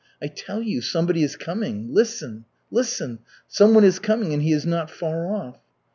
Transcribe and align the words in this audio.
"I 0.19 0.25
tell 0.25 0.63
you, 0.63 0.81
somebody 0.81 1.21
is 1.21 1.35
coming. 1.35 1.93
Listen, 1.93 2.45
listen! 2.71 3.19
Someone 3.47 3.83
is 3.83 3.99
coming 3.99 4.33
and 4.33 4.41
he 4.41 4.51
is 4.51 4.65
not 4.65 4.89
far 4.89 5.27
off." 5.31 5.57